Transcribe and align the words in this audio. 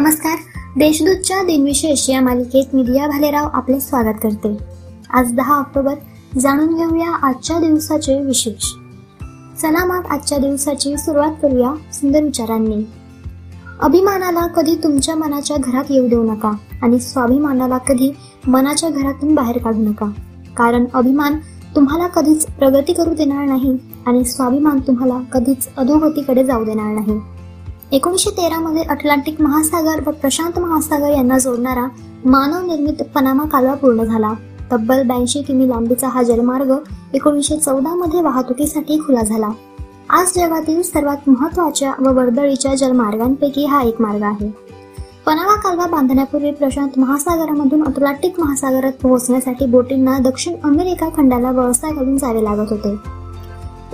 नमस्कार. 0.00 0.38
देशदूतच्या 0.76 1.42
दिनविशेष 1.42 2.10
या 2.10 2.20
मालिकेत 2.20 2.74
मीडिया 2.74 3.06
भालेराव 3.06 3.48
आपले 3.52 3.80
स्वागत 3.80 4.16
करते. 4.22 4.58
आज 5.10 5.32
दहा 5.32 5.54
ऑक्टोबर. 5.54 5.94
जाणून 6.38 6.74
घेऊया 6.74 7.10
आजच्या 7.10 7.58
दिवसाचे 7.58 8.20
विशेष. 8.20 8.64
चला 9.62 9.84
मग 9.84 10.06
आजच्या 10.10 10.38
दिवसाची 10.38 10.96
सुरुवात 10.96 11.32
करूया 11.42 11.74
सुंदर 11.92 12.22
विचारांनी. 12.22 12.86
अभिमानाला 13.80 14.46
कधी 14.46 14.74
तुमच्या 14.74 15.16
मनाच्या 15.16 15.56
घरात 15.56 15.84
येऊ 15.90 16.08
देऊ 16.08 16.32
नका 16.32 16.52
आणि 16.82 17.00
स्वाभिमानाला 17.00 17.78
कधी 17.78 18.10
मनाच्या 18.46 18.90
घरातून 18.90 19.34
बाहेर 19.34 19.58
काढू 19.58 19.80
नका. 19.80 20.06
कारण 20.56 20.84
अभिमान 20.94 21.38
तुम्हाला 21.76 22.06
कधीच 22.06 22.46
प्रगती 22.46 22.92
करू 22.92 23.14
देणार 23.14 23.44
नाही 23.44 23.78
आणि 24.06 24.24
स्वाभिमान 24.24 24.78
तुम्हाला 24.78 25.18
कधीच 25.32 25.68
अधोगतीकडे 25.76 26.44
जाऊ 26.44 26.64
देणार 26.64 26.94
नाही. 26.94 27.20
एकोणीसशे 27.92 28.30
तेरामध्ये 28.30 28.82
अटलांटिक 28.82 29.40
महासागर 29.40 30.00
व 30.06 30.10
प्रशांत 30.10 30.58
महासागर 30.58 31.10
यांना 31.10 31.38
जोडणारा 31.38 31.88
मानव 32.24 32.66
निर्मित 32.66 33.02
पनामा 33.14 33.44
कालवा 33.44 33.74
पूर्ण 33.74 34.04
झाला. 34.04 34.32
तब्बल 34.72 35.02
ब्याऐंशी 35.02 35.42
किमी 35.42 35.68
लांबीचा 35.68 36.08
हा 36.08 36.22
जलमार्ग 36.22 36.72
एकोणीसशे 37.14 37.56
चौदा 37.56 37.94
मध्ये 37.94 38.22
वाहतुकीसाठी 38.22 38.98
खुला 38.98 39.22
झाला. 39.22 39.48
आज 40.10 40.32
जगातील 40.34 40.82
सर्वात 40.82 41.28
महत्त्वाच्या 41.28 41.92
व 41.98 42.12
वर्दळीच्या 42.12 42.74
जलमार्गांपैकी 42.74 43.64
हा 43.64 43.82
एक 43.82 44.00
मार्ग 44.00 44.22
आहे. 44.22 44.48
पनामा 45.26 45.54
कालवा 45.54 45.86
बांधण्यापूर्वी 45.86 46.50
प्रशांत 46.50 46.98
महासागरामधून 46.98 47.84
अटलांटिक 47.84 48.40
महासागरात 48.40 48.92
पोहोचण्यासाठी 49.02 49.66
बोटींना 49.66 50.18
दक्षिण 50.18 50.54
अमेरिका 50.64 51.08
खंडाला 51.16 51.50
वळसा 51.50 51.94
घालून 51.94 52.16
जावे 52.16 52.44
लागत 52.44 52.72
होते. 52.72 53.15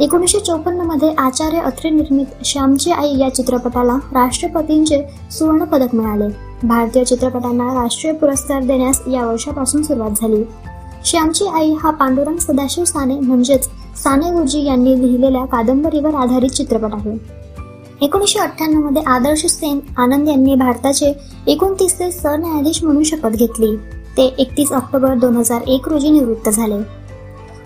एकोणीसशे 0.00 0.40
चौपन्नमध्ये 0.40 1.12
आचार्य 1.18 1.58
अत्रे 1.58 1.90
निर्मित 1.90 2.26
श्यामची 2.44 2.90
आई 2.90 3.18
या 3.18 3.34
चित्रपटाला 3.34 3.94
राष्ट्रपतींचे 3.94 5.02
सुवर्ण 5.30 5.64
पदक 5.64 5.94
मिळाले. 5.94 6.28
भारतीय 6.66 7.04
चित्रपटांना 7.04 7.82
राष्ट्रीय 7.82 8.12
पुरस्कार 8.12 8.62
देण्यास 8.62 9.02
या 9.12 9.26
वर्षापासून 9.26 9.82
सुरुवात 9.82 10.10
झाली. 10.10 10.44
श्यामची 11.04 11.46
आई 11.46 11.72
हा 11.80 11.90
पांडुरंग 11.90 12.36
सदाशिव 12.36 12.84
साने 12.84 13.20
म्हणजेच 13.20 13.64
साने 13.96 14.30
गुरुजी 14.30 14.64
यांनी 14.64 15.02
लिहिलेल्या 15.02 15.44
कादंबरीवर 15.44 16.14
आधारित 16.14 16.50
चित्रपट 16.50 16.94
आहे. 16.94 17.42
एकोणीसशे 18.00 18.38
अठ्ठ्याण्णवमध्ये 18.38 19.02
आदर्श 19.06 19.46
सेन 19.46 19.80
आनंद 19.96 20.28
यांनी 20.28 20.54
भारताचे 20.54 21.14
एकोणतीसचे 21.46 22.12
सरन्यायाधीश 22.12 22.84
म्हणून 22.84 23.02
शपथ 23.02 23.28
घेतली. 23.28 23.76
ते 24.16 24.34
एकतीस 24.38 24.72
ऑक्टोबर 24.72 25.14
दोन 25.14 25.36
हजार 25.36 25.60
एक 25.66 25.88
रोजी 25.88 26.10
निवृत्त 26.10 26.48
झाले. 26.48 27.01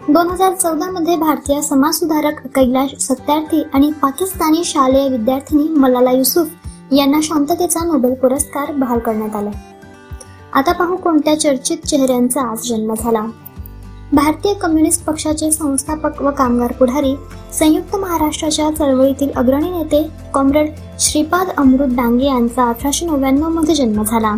दोन 0.08 0.28
हजार 0.30 0.52
चौदा 0.54 0.90
मध्ये 0.90 1.16
भारतीय 1.16 1.60
समाजसुधारक 1.62 2.40
कैलाश 2.54 2.90
सत्यार्थी 3.00 3.62
आणि 3.74 3.90
पाकिस्तानी 4.02 4.64
शालेय 4.64 5.08
विद्यार्थिनी 5.08 5.62
मलाला 5.68 6.10
युसुफ 6.10 6.48
यांना 6.92 7.18
शांततेचा 7.22 7.80
नोबेल 7.84 8.14
पुरस्कार 8.14 8.72
बहाल 8.72 8.98
करण्यात 8.98 9.36
आला. 9.36 9.50
आता 10.54 10.72
पाहू 10.72 10.96
कोणत्या 10.96 11.40
चर्चित 11.40 11.86
चेहऱ्यांचा 11.86 12.40
आज 12.50 12.68
जन्म 12.68 12.94
झाला. 12.94 13.24
भारतीय 14.12 14.54
कम्युनिस्ट 14.54 15.04
पक्षाचे 15.04 15.50
संस्थापक 15.52 16.22
व 16.22 16.30
कामगार 16.30 16.72
पुढारी 16.72 17.14
संयुक्त 17.52 17.96
महाराष्ट्राच्या 17.96 18.70
चळवळीतील 18.70 19.30
अग्रणी 19.36 19.70
नेते 19.70 20.06
कॉम्रेड 20.34 20.70
श्रीपाद 21.00 21.48
अमृत 21.56 21.96
डांगे 21.96 22.26
यांचा 22.26 22.68
अठराशे 22.68 23.06
नव्याण्णवमध्ये 23.06 23.74
जन्म 23.74 24.02
झाला. 24.02 24.34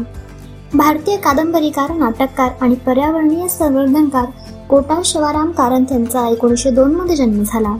भारतीय 0.74 1.16
कादंबरीकार 1.16 1.92
नाटककार 1.94 2.50
आणि 2.60 2.74
पर्यावरणीय 2.74 3.48
संवर्धनकार 3.48 4.24
कोटा 4.68 5.00
शिवाराम 5.04 5.50
कारंथ 5.50 5.92
यांचा 5.92 6.26
एकोणीसशे 6.28 6.70
दोन 6.70 6.94
मध्ये 6.94 7.14
जन्म 7.16 7.42
झाला. 7.42 7.74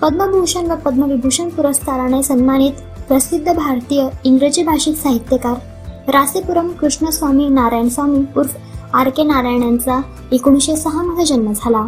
पद्मभूषण 0.00 0.70
व 0.70 0.74
पद्मविभूषण 0.84 1.48
पुरस्काराने 1.48 2.22
सन्मानित 2.22 2.80
प्रसिद्ध 3.08 3.52
भारतीय 3.52 4.08
इंग्रजी 4.24 4.62
भाषिक 4.62 4.96
साहित्यकार 4.96 6.10
रासेपुरम 6.12 6.68
कृष्णस्वामी 6.80 7.48
नारायण 7.48 7.88
स्वामी 7.88 8.18
उर्फ 8.36 8.56
आर 8.94 9.08
के 9.08 9.22
नारायण 9.24 9.62
यांचा 9.62 10.00
एकोणीसशे 10.32 10.76
सहा 10.76 11.02
मध्ये 11.02 11.24
जन्म 11.26 11.52
झाला. 11.52 11.86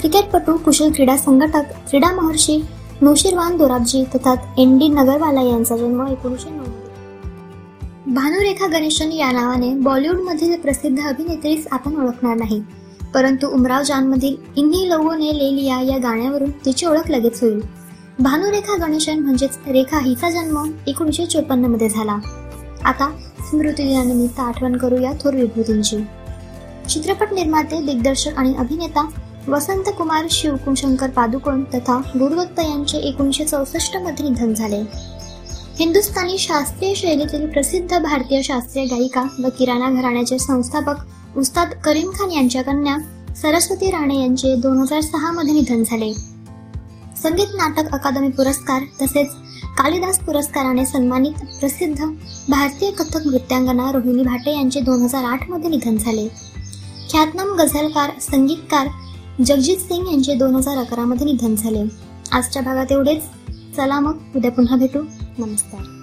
क्रिकेटपटू 0.00 0.56
कुशल 0.64 0.92
क्रीडा 0.94 1.16
संघटक 1.16 1.72
क्रीडा 1.88 2.12
महर्षी 2.12 2.60
नोशीरवान 3.02 3.56
दोराबजी 3.58 4.04
तथा 4.14 4.34
एन 4.58 4.76
डी 4.78 4.88
नगरवाला 4.88 5.42
यांचा 5.42 5.76
जन्म 5.76 6.06
एकोणीसशे 6.06 6.50
नऊ 6.50 8.14
भानुरेखा 8.14 8.66
गणेशन 8.68 9.12
या 9.12 9.30
नावाने 9.32 9.74
बॉलिवूडमधील 9.80 10.54
प्रसिद्ध 10.60 10.98
अभिनेत्रीस 11.00 11.66
आपण 11.72 11.96
ओळखणार 11.96 12.36
नाही. 12.36 12.62
परंतु 13.14 13.46
उमराव 13.46 13.82
जानमधील 13.82 14.36
इन्ही 14.56 14.88
लोगों 14.88 15.18
ने 15.18 15.30
ले 15.32 15.56
लिया 15.56 15.80
या 15.80 15.98
गाण्यावरून 15.98 16.50
तिची 16.50 16.86
ओळख 16.86 17.10
लगेच 17.10 17.42
होईल. 17.42 17.60
भानुरेखा 18.18 18.76
गणेशन 18.86 19.18
म्हणजेच 19.18 19.58
रेखा 19.68 19.98
हिचा 19.98 20.30
जन्म 20.30 20.70
एकोणीसशे 20.86 21.26
चोपन्नमध्ये 21.26 21.88
झाला. 21.88 22.18
आता 22.84 23.10
स्मृती 23.50 23.82
दिनानिमित्त 23.82 24.40
आठवण 24.40 24.76
करूया 24.76 25.12
थोर 25.12 25.34
विभूतींची. 25.34 25.96
चित्रपट 26.88 27.32
निर्माते 27.32 27.80
दिग्दर्शक 27.86 28.36
आणि 28.36 28.54
अभिनेता 28.58 29.08
वसंत 29.48 29.90
कुमार 29.98 30.26
शिवकुशंकर 30.30 31.10
पादुकोण 31.10 31.62
तथा 31.64 32.00
गुरुदत्त 32.18 32.60
यांचे 32.60 32.98
एकोणीसशे 32.98 33.44
चौसष्टमध्ये 33.44 34.28
निधन 34.28 34.54
झाले. 34.54 34.82
हिंदुस्थानी 35.78 36.38
शास्त्रीय 36.38 36.94
शैलीतील 36.94 37.46
प्रसिद्ध 37.46 37.98
भारतीय 37.98 38.42
शास्त्रीय 38.42 38.84
गायिका 38.84 39.22
व 39.44 39.48
किराणा 39.58 39.90
घराण्याचे 39.90 40.38
संस्थापक 40.38 40.94
उस्ताद 41.36 41.68
करीम 41.84 42.10
खान 42.10 42.30
यांच्या 42.30 42.62
कन्या 42.62 42.96
सरस्वती 43.34 43.90
राणे 43.90 44.20
यांचे 44.20 44.56
दोन 44.56 44.78
हजार 44.78 45.00
सहा 45.00 45.32
मध्ये 45.32 45.52
निधन 45.52 45.82
झाले. 45.86 46.12
संगीत 47.22 47.46
नाटक 47.54 47.92
अकादमी 47.92 48.28
पुरस्कार 48.28 48.82
तसेच 49.02 49.28
कालिदास 49.78 50.18
पुरस्काराने 50.18 50.86
सन्मानित 50.86 51.32
प्रसिद्ध 51.32 52.04
भारतीय 52.48 52.90
कथक 52.90 53.26
नृत्यांगना 53.26 53.92
रोहिणी 53.92 54.22
भाटे 54.22 54.54
यांचे 54.54 54.80
दोन 54.80 55.02
हजार 55.02 55.24
आठमध्ये 55.24 55.70
निधन 55.70 55.96
झाले. 55.96 56.28
ख्यातनाम 57.10 57.48
गझलकार 57.48 58.10
संगीतकार 58.20 58.88
जगजित 59.46 59.76
सिंग 59.76 60.06
यांचे 60.06 60.34
दोन 60.34 60.54
हजार 60.54 60.76
अकरा 60.76 61.04
मध्ये 61.04 61.26
निधन 61.26 61.54
झाले. 61.54 61.82
आजच्या 62.32 62.62
भागात 62.62 62.92
एवढेच. 62.92 63.22
चला 63.76 64.00
मग 64.00 64.18
उद्या 64.36 64.50
पुन्हा 64.50 64.76
भेटू. 64.76 64.98
नमस्कार. 65.38 66.01